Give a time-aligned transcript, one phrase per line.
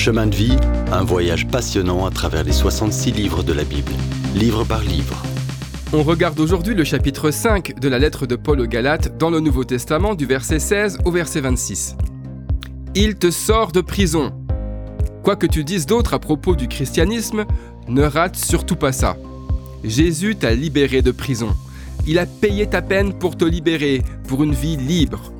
[0.00, 0.56] Chemin de vie,
[0.92, 3.92] un voyage passionnant à travers les 66 livres de la Bible,
[4.34, 5.22] livre par livre.
[5.92, 9.40] On regarde aujourd'hui le chapitre 5 de la lettre de Paul aux Galates dans le
[9.40, 11.98] Nouveau Testament du verset 16 au verset 26.
[12.94, 14.32] Il te sort de prison.
[15.22, 17.44] Quoi que tu dises d'autre à propos du christianisme,
[17.86, 19.18] ne rate surtout pas ça.
[19.84, 21.54] Jésus t'a libéré de prison.
[22.06, 25.30] Il a payé ta peine pour te libérer, pour une vie libre.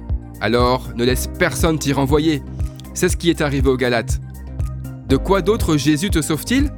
[0.43, 2.43] Alors, ne laisse personne t'y renvoyer.
[2.93, 4.21] C'est ce qui est arrivé aux Galates.
[5.11, 6.71] De quoi d'autre Jésus te sauve-t-il?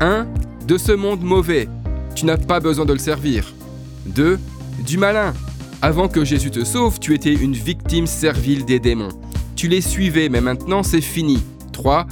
[0.00, 0.26] 1.
[0.66, 1.68] De ce monde mauvais
[2.16, 3.54] tu n'as pas besoin de le servir.
[4.06, 4.40] 2.
[4.84, 5.34] Du malin.
[5.82, 9.10] Avant que Jésus te sauve, tu étais une victime servile des démons.
[9.54, 11.44] Tu les suivais, mais maintenant c'est fini.
[11.72, 12.06] 3.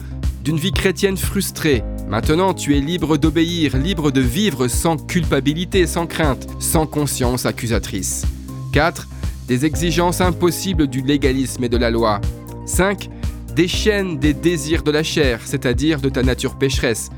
[0.44, 1.82] D'une vie chrétienne frustrée.
[2.06, 8.26] Maintenant tu es libre d'obéir, libre de vivre sans culpabilité, sans crainte, sans conscience accusatrice.
[8.74, 9.08] 4.
[9.48, 12.20] Des exigences impossibles du légalisme et de la loi.
[12.66, 13.08] 5.
[13.54, 17.10] Des chaînes des désirs de la chair, c'est-à-dire de ta nature pécheresse.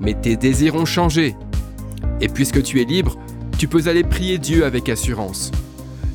[0.00, 1.34] Mais tes désirs ont changé.
[2.22, 3.18] Et puisque tu es libre,
[3.58, 5.52] tu peux aller prier Dieu avec assurance.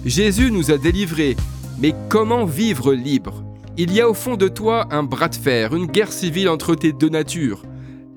[0.06, 1.38] Jésus nous a délivrés,
[1.80, 3.44] mais comment vivre libre?
[3.78, 6.74] Il y a au fond de toi un bras de fer, une guerre civile entre
[6.74, 7.62] tes deux natures.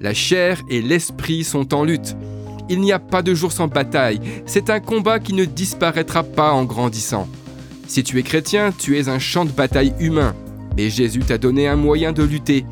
[0.00, 2.16] La chair et l'esprit sont en lutte.
[2.70, 6.52] Il n'y a pas de jour sans bataille, c'est un combat qui ne disparaîtra pas
[6.52, 7.28] en grandissant.
[7.86, 10.34] Si tu es chrétien, tu es un champ de bataille humain,
[10.76, 12.64] mais Jésus t'a donné un moyen de lutter.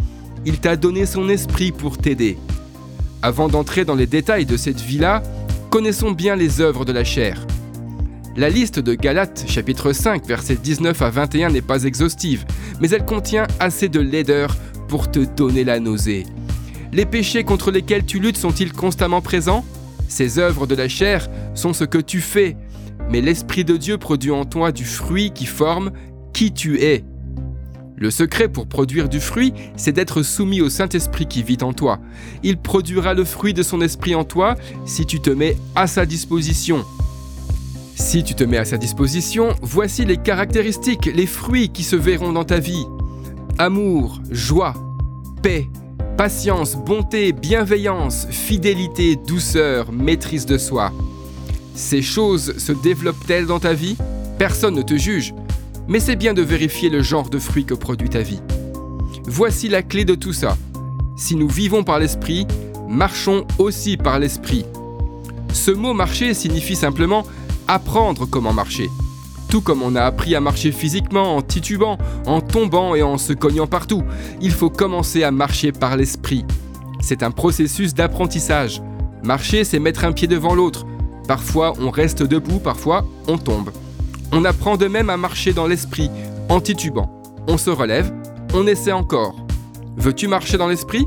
[0.45, 2.39] Il t'a donné son esprit pour t'aider.
[3.23, 5.23] Avant d'entrer dans les détails de cette vie-là,
[5.71, 7.47] connaissons bien les œuvres de la chair.
[8.37, 12.47] La liste de Galates chapitre 5 versets 19 à 21 n'est pas exhaustive,
[12.81, 14.57] mais elle contient assez de laideur
[14.89, 16.25] pour te donner la nausée.
[16.93, 19.65] Les péchés contre lesquels tu luttes sont-ils constamment présents?
[20.09, 22.57] Ces œuvres de la chair sont ce que tu fais,
[23.11, 25.93] mais l'Esprit de Dieu produit en toi du fruit qui forme
[26.33, 27.05] qui tu es.
[28.01, 31.99] Le secret pour produire du fruit, c'est d'être soumis au Saint-Esprit qui vit en toi.
[32.43, 34.55] Il produira le fruit de son esprit en toi
[34.87, 36.83] si tu te mets à sa disposition.
[37.95, 42.33] Si tu te mets à sa disposition, voici les caractéristiques, les fruits qui se verront
[42.33, 42.87] dans ta vie.
[43.59, 44.73] Amour, joie,
[45.43, 45.69] paix,
[46.17, 50.91] patience, bonté, bienveillance, fidélité, douceur, maîtrise de soi.
[51.75, 53.99] Ces choses se développent-elles dans ta vie?
[54.39, 55.35] Personne ne te juge
[55.89, 58.41] mais c'est bien de vérifier le genre de fruit que produit ta vie.
[59.27, 60.57] Voici la clé de tout ça.
[61.17, 62.47] Si nous vivons par l'esprit,
[62.89, 64.65] marchons aussi par l'esprit.
[65.53, 67.25] Ce mot marcher signifie simplement
[67.69, 68.89] apprendre comment marcher.
[69.49, 73.33] Tout comme on a appris à marcher physiquement en titubant, en tombant et en se
[73.33, 74.05] cognant partout,
[74.41, 76.45] il faut commencer à marcher par l'esprit.
[77.01, 78.81] C'est un processus d'apprentissage.
[79.25, 80.87] Marcher, c'est mettre un pied devant l'autre.
[81.27, 83.71] Parfois on reste debout, parfois on tombe.
[84.33, 86.09] On apprend de même à marcher dans l'esprit,
[86.49, 87.23] en titubant.
[87.49, 88.13] On se relève,
[88.55, 89.45] on essaie encore.
[89.97, 91.05] Veux-tu marcher dans l'esprit?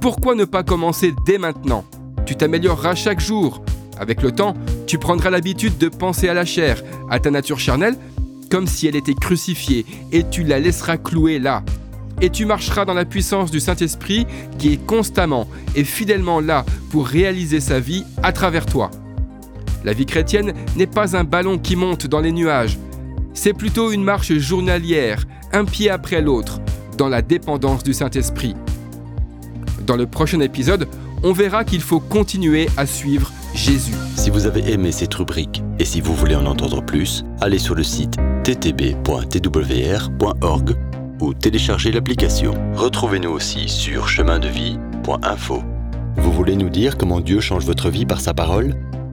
[0.00, 1.84] Pourquoi ne pas commencer dès maintenant?
[2.24, 3.62] Tu t'amélioreras chaque jour.
[3.98, 4.54] Avec le temps,
[4.86, 7.96] tu prendras l'habitude de penser à la chair, à ta nature charnelle,
[8.50, 11.62] comme si elle était crucifiée, et tu la laisseras clouer là.
[12.22, 14.26] Et tu marcheras dans la puissance du Saint-Esprit
[14.58, 18.90] qui est constamment et fidèlement là pour réaliser sa vie à travers toi.
[19.88, 22.78] La vie chrétienne n'est pas un ballon qui monte dans les nuages.
[23.32, 26.60] C'est plutôt une marche journalière, un pied après l'autre,
[26.98, 28.54] dans la dépendance du Saint-Esprit.
[29.86, 30.88] Dans le prochain épisode,
[31.22, 33.94] on verra qu'il faut continuer à suivre Jésus.
[34.14, 37.74] Si vous avez aimé cette rubrique et si vous voulez en entendre plus, allez sur
[37.74, 39.06] le site ttb.twr.org
[41.20, 42.52] ou téléchargez l'application.
[42.74, 45.62] Retrouvez-nous aussi sur chemindevie.info.
[46.18, 48.74] Vous voulez nous dire comment Dieu change votre vie par sa parole?